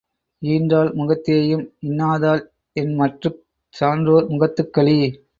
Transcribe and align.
ஈன்றாள் 0.41 0.93
முகத்தேயும் 0.93 1.65
இன்னாதால் 1.81 2.41
என்மற்றுக் 2.75 3.37
சான்றோர் 3.75 4.27
முகத்துக் 4.27 4.73
களி? 4.73 4.97